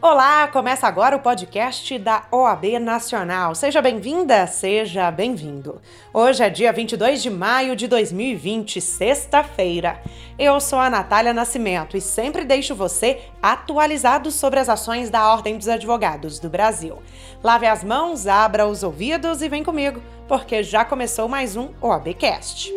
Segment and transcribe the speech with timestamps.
[0.00, 3.52] Olá, começa agora o podcast da OAB Nacional.
[3.56, 5.82] Seja bem-vinda, seja bem-vindo.
[6.14, 10.00] Hoje é dia 22 de maio de 2020, sexta-feira.
[10.38, 15.58] Eu sou a Natália Nascimento e sempre deixo você atualizado sobre as ações da Ordem
[15.58, 17.02] dos Advogados do Brasil.
[17.42, 22.72] Lave as mãos, abra os ouvidos e vem comigo, porque já começou mais um OABcast.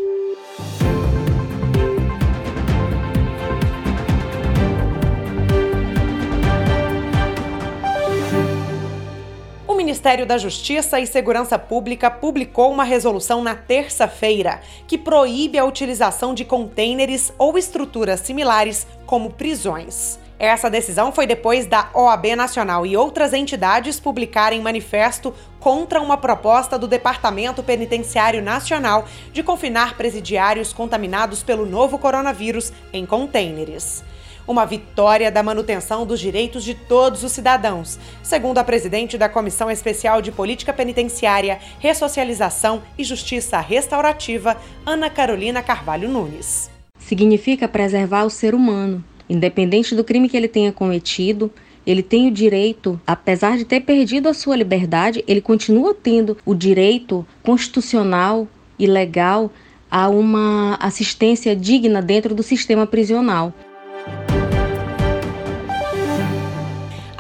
[10.02, 16.34] Ministério da Justiça e Segurança Pública publicou uma resolução na terça-feira que proíbe a utilização
[16.34, 20.18] de contêineres ou estruturas similares como prisões.
[20.40, 26.80] Essa decisão foi depois da OAB Nacional e outras entidades publicarem manifesto contra uma proposta
[26.80, 34.04] do Departamento Penitenciário Nacional de confinar presidiários contaminados pelo novo coronavírus em contêineres
[34.48, 39.70] uma vitória da manutenção dos direitos de todos os cidadãos, segundo a presidente da Comissão
[39.70, 46.70] Especial de Política Penitenciária, Ressocialização e Justiça Restaurativa, Ana Carolina Carvalho Nunes.
[47.00, 51.52] Significa preservar o ser humano, independente do crime que ele tenha cometido,
[51.86, 56.54] ele tem o direito, apesar de ter perdido a sua liberdade, ele continua tendo o
[56.54, 59.52] direito constitucional e legal
[59.90, 63.54] a uma assistência digna dentro do sistema prisional.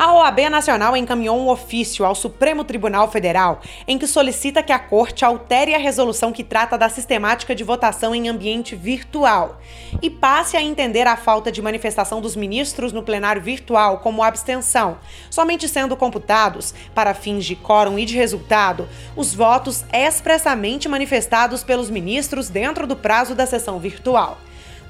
[0.01, 4.79] A OAB Nacional encaminhou um ofício ao Supremo Tribunal Federal em que solicita que a
[4.79, 9.61] Corte altere a resolução que trata da sistemática de votação em ambiente virtual
[10.01, 14.97] e passe a entender a falta de manifestação dos ministros no plenário virtual como abstenção,
[15.29, 21.91] somente sendo computados, para fins de quórum e de resultado, os votos expressamente manifestados pelos
[21.91, 24.39] ministros dentro do prazo da sessão virtual.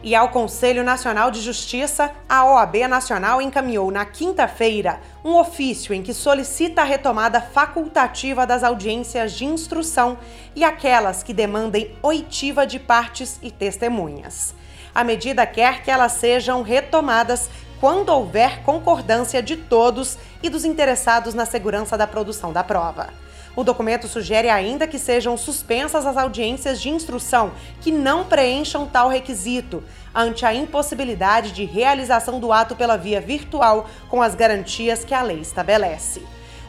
[0.02, 6.02] E ao Conselho Nacional de Justiça, a OAB Nacional encaminhou na quinta-feira um ofício em
[6.02, 10.16] que solicita a retomada facultativa das audiências de instrução
[10.56, 14.54] e aquelas que demandem oitiva de partes e testemunhas.
[14.94, 21.34] A medida quer que elas sejam retomadas quando houver concordância de todos e dos interessados
[21.34, 23.08] na segurança da produção da prova.
[23.56, 29.08] O documento sugere ainda que sejam suspensas as audiências de instrução que não preencham tal
[29.08, 29.82] requisito,
[30.14, 35.22] ante a impossibilidade de realização do ato pela via virtual com as garantias que a
[35.22, 36.22] lei estabelece.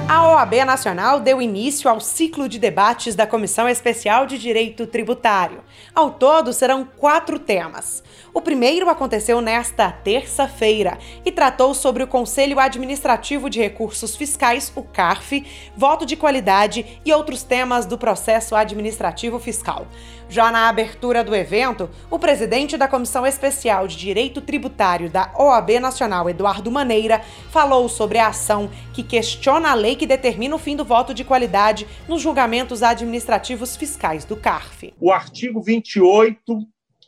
[0.09, 5.63] A OAB Nacional deu início ao ciclo de debates da Comissão Especial de Direito Tributário.
[5.93, 8.03] Ao todo, serão quatro temas.
[8.33, 14.81] O primeiro aconteceu nesta terça-feira e tratou sobre o Conselho Administrativo de Recursos Fiscais, o
[14.81, 15.45] CARF,
[15.77, 19.85] voto de qualidade e outros temas do processo administrativo fiscal.
[20.27, 25.79] Já na abertura do evento, o presidente da Comissão Especial de Direito Tributário da OAB
[25.79, 27.21] Nacional, Eduardo Maneira,
[27.51, 31.23] falou sobre a ação que questiona a lei que determina o fim do voto de
[31.25, 34.93] qualidade nos julgamentos administrativos fiscais do CARF.
[34.99, 36.39] O artigo 28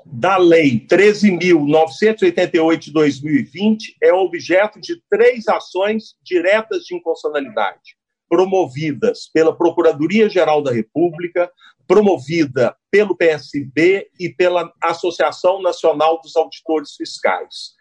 [0.06, 7.96] da Lei 13.988 de 2020 é objeto de três ações diretas de inconstitucionalidade,
[8.30, 11.50] promovidas pela Procuradoria-Geral da República,
[11.88, 17.72] promovida pelo PSB e pela Associação Nacional dos Auditores Fiscais.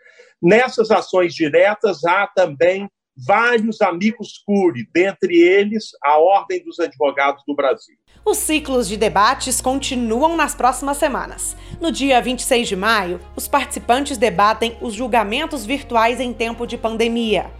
[0.40, 2.88] Nessas ações diretas há também
[3.26, 7.96] vários amigos curi, dentre eles a Ordem dos Advogados do Brasil.
[8.24, 11.56] Os ciclos de debates continuam nas próximas semanas.
[11.80, 17.50] No dia 26 de maio, os participantes debatem os julgamentos virtuais em tempo de pandemia.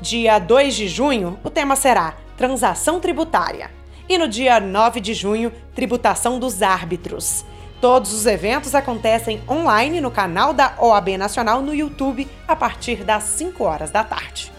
[0.00, 3.70] Dia 2 de junho, o tema será Transação Tributária
[4.08, 7.44] e no dia 9 de junho, tributação dos árbitros.
[7.80, 13.24] Todos os eventos acontecem online no canal da OAB Nacional no YouTube a partir das
[13.24, 14.51] 5 horas da tarde.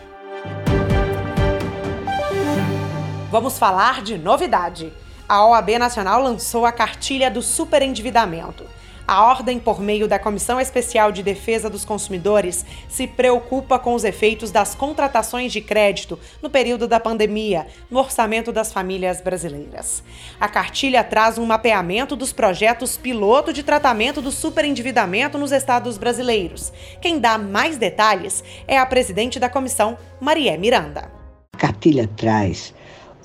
[3.34, 4.94] Vamos falar de novidade.
[5.28, 8.64] A OAB Nacional lançou a cartilha do superendividamento.
[9.08, 14.04] A ordem, por meio da Comissão Especial de Defesa dos Consumidores, se preocupa com os
[14.04, 20.04] efeitos das contratações de crédito no período da pandemia no orçamento das famílias brasileiras.
[20.40, 26.72] A cartilha traz um mapeamento dos projetos piloto de tratamento do superendividamento nos estados brasileiros.
[27.02, 31.12] Quem dá mais detalhes é a presidente da comissão, Maria Miranda.
[31.52, 32.76] A cartilha traz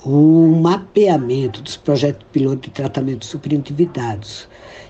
[0.05, 4.47] um mapeamento dos projetos piloto de tratamento de superendividados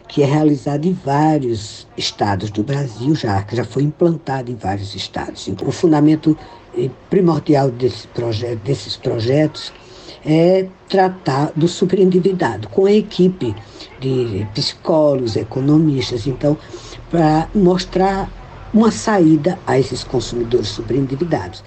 [0.10, 4.96] que é realizado em vários estados do Brasil já, que já foi implantado em vários
[4.96, 5.48] estados.
[5.64, 6.36] O fundamento
[6.76, 9.72] eh, primordial desse projeto, desses projetos
[10.26, 13.56] é tratar do superendividado com a equipe
[14.00, 16.58] de psicólogos, economistas, então,
[17.12, 18.30] para mostrar
[18.74, 21.64] uma saída a esses consumidores superendividados.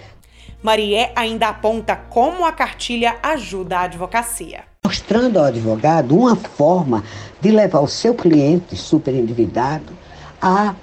[0.63, 7.05] Marie ainda aponta como a cartilha ajuda a advocacia mostrando ao advogado uma forma
[7.41, 9.93] de levar o seu cliente super endividado
[10.41, 10.75] a,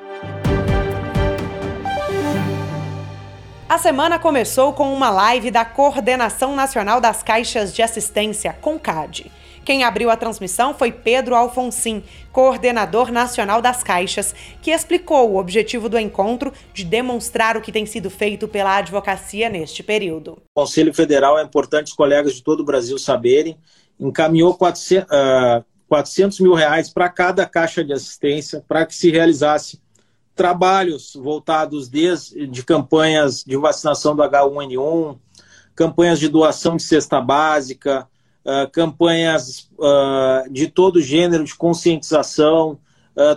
[3.69, 9.31] A semana começou com uma live da Coordenação Nacional das Caixas de Assistência, CONCAD.
[9.63, 12.01] Quem abriu a transmissão foi Pedro Alfonsim,
[12.31, 14.33] coordenador nacional das caixas,
[14.63, 19.47] que explicou o objetivo do encontro de demonstrar o que tem sido feito pela advocacia
[19.47, 20.41] neste período.
[20.55, 23.55] O Conselho Federal é importante os colegas de todo o Brasil saberem
[23.99, 29.81] encaminhou 400, uh, 400 mil reais para cada caixa de assistência para que se realizasse
[30.35, 35.17] trabalhos voltados desde de campanhas de vacinação do H1N1,
[35.75, 38.07] campanhas de doação de cesta básica,
[38.45, 42.79] uh, campanhas uh, de todo gênero de conscientização,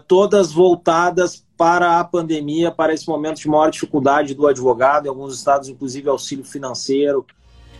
[0.06, 5.34] todas voltadas para a pandemia, para esse momento de maior dificuldade do advogado, em alguns
[5.34, 7.26] estados, inclusive auxílio financeiro.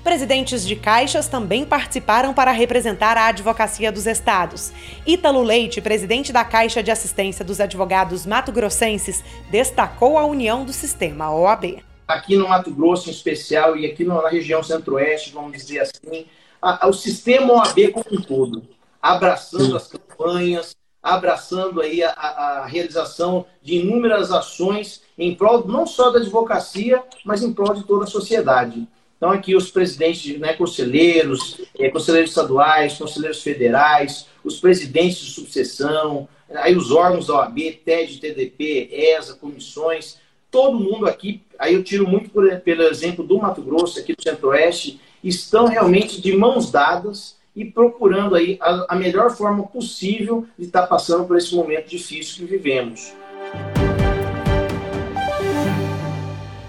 [0.02, 4.72] Presidentes de caixas também participaram para representar a advocacia dos estados.
[5.06, 11.32] Ítalo Leite, presidente da Caixa de Assistência dos Advogados Mato-Grossenses, destacou a união do sistema
[11.32, 11.84] OAB.
[12.08, 16.26] Aqui no Mato Grosso em especial e aqui na região centro-oeste, vamos dizer assim,
[16.60, 18.64] a, a, o sistema OAB como um todo,
[19.00, 26.10] abraçando as campanhas, abraçando aí a, a, realização de inúmeras ações em prol não só
[26.10, 28.88] da advocacia, mas em prol de toda a sociedade.
[29.22, 36.28] Então, aqui os presidentes, né, conselheiros, é, conselheiros estaduais, conselheiros federais, os presidentes de subseção,
[36.52, 40.18] aí os órgãos da OAB, TED, TDP, ESA, comissões,
[40.50, 44.20] todo mundo aqui, aí eu tiro muito por, pelo exemplo do Mato Grosso, aqui do
[44.20, 50.64] Centro-Oeste, estão realmente de mãos dadas e procurando aí a, a melhor forma possível de
[50.64, 53.12] estar passando por esse momento difícil que vivemos.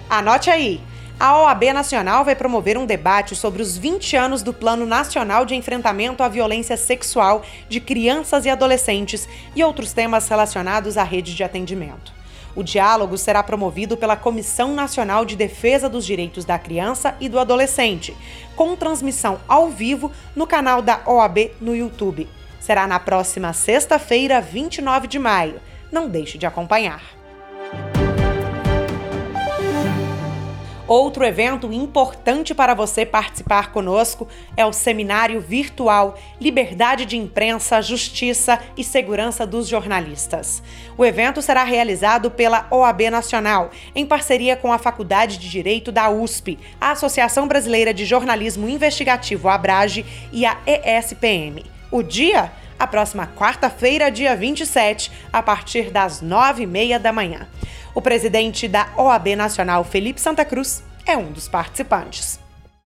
[0.07, 0.92] Anote aí
[1.23, 5.55] a OAB Nacional vai promover um debate sobre os 20 anos do Plano Nacional de
[5.55, 9.25] Enfrentamento à Violência Sexual de Crianças e Adolescentes
[9.55, 12.11] e outros temas relacionados à rede de atendimento.
[12.53, 17.39] O diálogo será promovido pela Comissão Nacional de Defesa dos Direitos da Criança e do
[17.39, 18.13] Adolescente,
[18.53, 22.27] com transmissão ao vivo no canal da OAB no YouTube.
[22.59, 25.61] Será na próxima sexta-feira, 29 de maio.
[25.89, 27.22] Não deixe de acompanhar.
[30.95, 38.59] Outro evento importante para você participar conosco é o seminário virtual Liberdade de Imprensa, Justiça
[38.77, 40.61] e Segurança dos Jornalistas.
[40.95, 46.11] O evento será realizado pela OAB Nacional, em parceria com a Faculdade de Direito da
[46.11, 51.65] USP, a Associação Brasileira de Jornalismo Investigativo Abrage e a ESPM.
[51.89, 52.51] O dia?
[52.77, 57.47] A próxima quarta-feira, dia 27, a partir das nove e meia da manhã.
[57.95, 62.39] O presidente da OAB Nacional, Felipe Santa Cruz, é um dos participantes.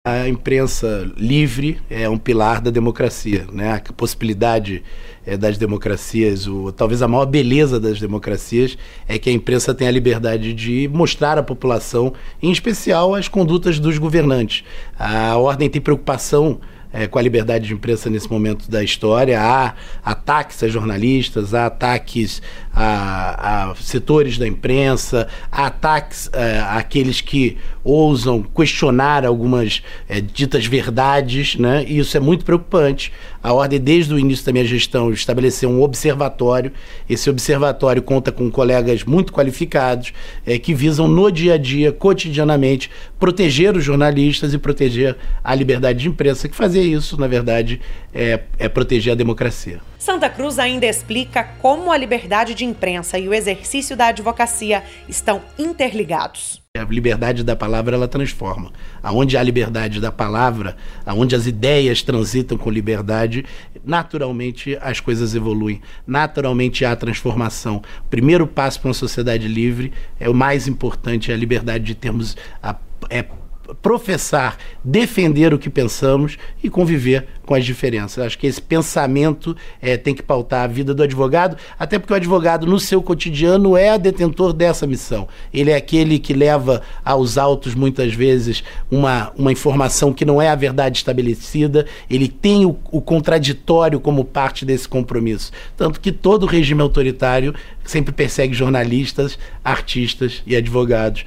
[0.06, 3.74] A imprensa livre é um pilar da democracia, né?
[3.74, 4.82] A possibilidade
[5.26, 9.88] é, das democracias, o, talvez a maior beleza das democracias é que a imprensa tem
[9.88, 14.64] a liberdade de mostrar à população, em especial as condutas dos governantes.
[14.98, 16.60] A ordem tem preocupação
[16.94, 19.40] é, com a liberdade de imprensa nesse momento da história.
[19.40, 22.40] Há ataques a jornalistas, há ataques
[22.74, 30.66] a, a setores da imprensa, há ataques é, àqueles que ousam questionar algumas é, ditas
[30.66, 31.84] verdades, né?
[31.86, 33.12] e isso é muito preocupante.
[33.42, 36.72] A Ordem, desde o início da minha gestão, estabeleceu um observatório.
[37.08, 40.14] Esse observatório conta com colegas muito qualificados
[40.46, 45.98] é, que visam, no dia a dia, cotidianamente, proteger os jornalistas e proteger a liberdade
[45.98, 47.80] de imprensa, que fazer isso, na verdade,
[48.14, 49.80] é, é proteger a democracia.
[49.98, 55.42] Santa Cruz ainda explica como a liberdade de imprensa e o exercício da advocacia estão
[55.58, 56.62] interligados.
[56.76, 58.72] A liberdade da palavra ela transforma.
[59.02, 63.46] Aonde há liberdade da palavra, aonde as ideias transitam com liberdade,
[63.84, 65.80] naturalmente as coisas evoluem.
[66.06, 67.76] Naturalmente há transformação.
[68.04, 71.94] O primeiro passo para uma sociedade livre é o mais importante, é a liberdade de
[71.94, 72.76] termos a,
[73.08, 73.24] é
[73.80, 78.24] professar, defender o que pensamos e conviver com as diferenças.
[78.24, 82.16] Acho que esse pensamento é, tem que pautar a vida do advogado, até porque o
[82.16, 85.28] advogado, no seu cotidiano, é detentor dessa missão.
[85.52, 90.48] Ele é aquele que leva aos autos, muitas vezes, uma, uma informação que não é
[90.48, 95.52] a verdade estabelecida, ele tem o, o contraditório como parte desse compromisso.
[95.76, 97.54] Tanto que todo regime autoritário
[97.84, 101.24] sempre persegue jornalistas, artistas e advogados,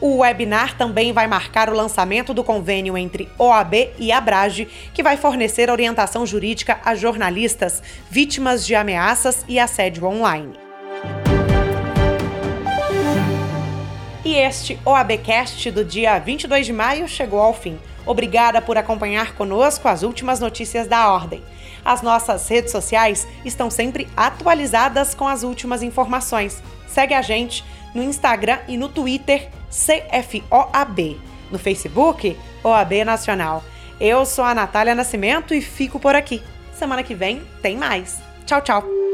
[0.00, 5.16] o webinar também vai marcar o lançamento do convênio entre OAB e Abrage, que vai
[5.16, 10.52] fornecer orientação jurídica a jornalistas vítimas de ameaças e assédio online.
[14.24, 17.78] E este OABcast do dia 22 de maio chegou ao fim.
[18.04, 21.42] Obrigada por acompanhar conosco as últimas notícias da Ordem.
[21.84, 26.62] As nossas redes sociais estão sempre atualizadas com as últimas informações.
[26.86, 31.20] Segue a gente no Instagram e no Twitter CFOAB.
[31.50, 33.62] No Facebook, OAB Nacional.
[34.00, 36.42] Eu sou a Natália Nascimento e fico por aqui.
[36.74, 38.20] Semana que vem tem mais.
[38.44, 39.05] Tchau, tchau.